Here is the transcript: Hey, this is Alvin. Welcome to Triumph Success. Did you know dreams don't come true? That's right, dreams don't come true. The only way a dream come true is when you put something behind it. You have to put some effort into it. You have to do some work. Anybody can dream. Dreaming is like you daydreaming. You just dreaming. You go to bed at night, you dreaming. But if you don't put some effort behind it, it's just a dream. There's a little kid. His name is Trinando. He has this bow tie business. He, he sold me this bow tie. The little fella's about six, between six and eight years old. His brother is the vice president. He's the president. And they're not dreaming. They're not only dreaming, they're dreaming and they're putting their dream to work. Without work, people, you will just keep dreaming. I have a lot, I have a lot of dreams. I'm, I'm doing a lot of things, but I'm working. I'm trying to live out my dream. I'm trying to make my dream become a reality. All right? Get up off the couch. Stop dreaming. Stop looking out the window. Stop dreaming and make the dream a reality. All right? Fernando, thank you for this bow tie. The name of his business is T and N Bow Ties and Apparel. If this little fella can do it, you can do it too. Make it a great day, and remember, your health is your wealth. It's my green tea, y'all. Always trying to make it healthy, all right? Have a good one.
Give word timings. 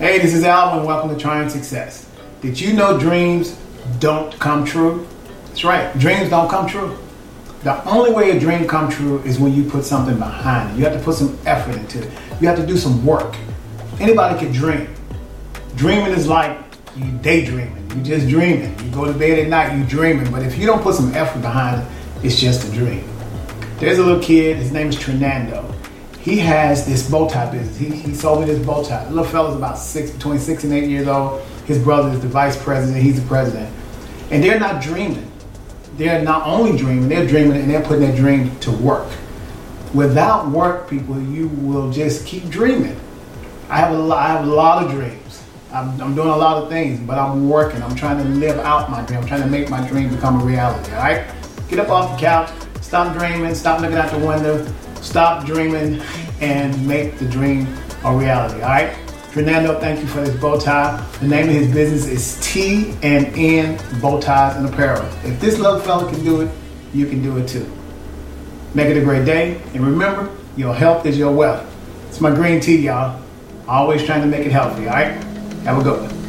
Hey, 0.00 0.18
this 0.18 0.34
is 0.34 0.42
Alvin. 0.42 0.84
Welcome 0.84 1.10
to 1.10 1.16
Triumph 1.16 1.52
Success. 1.52 2.10
Did 2.40 2.58
you 2.58 2.72
know 2.72 2.98
dreams 2.98 3.56
don't 4.00 4.36
come 4.40 4.64
true? 4.64 5.06
That's 5.46 5.62
right, 5.62 5.96
dreams 5.96 6.30
don't 6.30 6.50
come 6.50 6.66
true. 6.66 6.98
The 7.62 7.88
only 7.88 8.10
way 8.10 8.36
a 8.36 8.40
dream 8.40 8.66
come 8.66 8.90
true 8.90 9.20
is 9.20 9.38
when 9.38 9.54
you 9.54 9.62
put 9.62 9.84
something 9.84 10.18
behind 10.18 10.72
it. 10.72 10.76
You 10.76 10.84
have 10.86 10.98
to 10.98 11.04
put 11.04 11.14
some 11.14 11.38
effort 11.46 11.76
into 11.76 12.02
it. 12.02 12.10
You 12.40 12.48
have 12.48 12.58
to 12.58 12.66
do 12.66 12.76
some 12.76 13.06
work. 13.06 13.36
Anybody 14.00 14.36
can 14.36 14.50
dream. 14.52 14.92
Dreaming 15.76 16.14
is 16.14 16.26
like 16.26 16.58
you 16.96 17.12
daydreaming. 17.18 17.92
You 17.96 18.02
just 18.02 18.28
dreaming. 18.28 18.76
You 18.84 18.90
go 18.90 19.04
to 19.04 19.16
bed 19.16 19.38
at 19.38 19.48
night, 19.48 19.78
you 19.78 19.84
dreaming. 19.84 20.32
But 20.32 20.42
if 20.42 20.58
you 20.58 20.66
don't 20.66 20.82
put 20.82 20.96
some 20.96 21.14
effort 21.14 21.42
behind 21.42 21.80
it, 21.80 22.26
it's 22.26 22.40
just 22.40 22.68
a 22.68 22.72
dream. 22.72 23.08
There's 23.78 23.98
a 23.98 24.02
little 24.02 24.20
kid. 24.20 24.56
His 24.56 24.72
name 24.72 24.88
is 24.88 24.96
Trinando. 24.96 25.70
He 26.24 26.38
has 26.38 26.86
this 26.86 27.08
bow 27.10 27.28
tie 27.28 27.50
business. 27.52 27.76
He, 27.76 27.90
he 27.94 28.14
sold 28.14 28.40
me 28.40 28.46
this 28.46 28.64
bow 28.64 28.82
tie. 28.82 29.04
The 29.04 29.10
little 29.10 29.30
fella's 29.30 29.56
about 29.56 29.76
six, 29.76 30.10
between 30.10 30.38
six 30.38 30.64
and 30.64 30.72
eight 30.72 30.88
years 30.88 31.06
old. 31.06 31.42
His 31.66 31.78
brother 31.78 32.08
is 32.08 32.20
the 32.20 32.28
vice 32.28 32.56
president. 32.60 33.02
He's 33.02 33.20
the 33.20 33.28
president. 33.28 33.70
And 34.30 34.42
they're 34.42 34.58
not 34.58 34.82
dreaming. 34.82 35.30
They're 35.98 36.22
not 36.22 36.46
only 36.46 36.78
dreaming, 36.78 37.10
they're 37.10 37.26
dreaming 37.26 37.60
and 37.60 37.70
they're 37.70 37.82
putting 37.82 38.00
their 38.00 38.16
dream 38.16 38.58
to 38.60 38.70
work. 38.72 39.06
Without 39.92 40.48
work, 40.48 40.88
people, 40.88 41.20
you 41.20 41.48
will 41.48 41.92
just 41.92 42.26
keep 42.26 42.48
dreaming. 42.48 42.98
I 43.68 43.76
have 43.76 43.92
a 43.92 43.98
lot, 43.98 44.18
I 44.18 44.28
have 44.32 44.48
a 44.48 44.50
lot 44.50 44.82
of 44.82 44.90
dreams. 44.90 45.44
I'm, 45.72 46.00
I'm 46.00 46.14
doing 46.14 46.28
a 46.28 46.36
lot 46.36 46.62
of 46.62 46.70
things, 46.70 47.00
but 47.00 47.18
I'm 47.18 47.50
working. 47.50 47.82
I'm 47.82 47.94
trying 47.94 48.16
to 48.16 48.24
live 48.24 48.58
out 48.60 48.90
my 48.90 49.04
dream. 49.04 49.20
I'm 49.20 49.26
trying 49.26 49.42
to 49.42 49.48
make 49.48 49.68
my 49.68 49.86
dream 49.86 50.08
become 50.08 50.40
a 50.40 50.44
reality. 50.44 50.90
All 50.94 51.02
right? 51.02 51.26
Get 51.68 51.80
up 51.80 51.90
off 51.90 52.18
the 52.18 52.26
couch. 52.26 52.50
Stop 52.80 53.14
dreaming. 53.16 53.54
Stop 53.54 53.80
looking 53.82 53.98
out 53.98 54.10
the 54.10 54.26
window. 54.26 54.66
Stop 55.04 55.44
dreaming 55.46 56.00
and 56.40 56.86
make 56.88 57.18
the 57.18 57.28
dream 57.28 57.68
a 58.04 58.16
reality. 58.16 58.62
All 58.62 58.70
right? 58.70 58.96
Fernando, 59.30 59.78
thank 59.78 60.00
you 60.00 60.06
for 60.06 60.20
this 60.20 60.34
bow 60.40 60.58
tie. 60.58 61.04
The 61.20 61.28
name 61.28 61.48
of 61.48 61.54
his 61.54 61.72
business 61.72 62.06
is 62.06 62.38
T 62.40 62.94
and 63.02 63.26
N 63.36 63.78
Bow 64.00 64.20
Ties 64.20 64.56
and 64.56 64.66
Apparel. 64.66 65.04
If 65.24 65.40
this 65.40 65.58
little 65.58 65.78
fella 65.80 66.10
can 66.10 66.24
do 66.24 66.40
it, 66.40 66.50
you 66.92 67.06
can 67.06 67.22
do 67.22 67.36
it 67.38 67.46
too. 67.46 67.70
Make 68.74 68.88
it 68.88 68.96
a 68.96 69.04
great 69.04 69.24
day, 69.24 69.60
and 69.74 69.84
remember, 69.84 70.34
your 70.56 70.74
health 70.74 71.04
is 71.04 71.18
your 71.18 71.32
wealth. 71.32 71.64
It's 72.08 72.20
my 72.20 72.34
green 72.34 72.60
tea, 72.60 72.78
y'all. 72.78 73.20
Always 73.68 74.04
trying 74.04 74.22
to 74.22 74.26
make 74.26 74.46
it 74.46 74.52
healthy, 74.52 74.88
all 74.88 74.94
right? 74.94 75.12
Have 75.64 75.78
a 75.78 75.82
good 75.82 76.00
one. 76.00 76.23